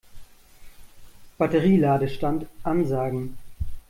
[1.37, 3.37] Batterie-Ladestand ansagen.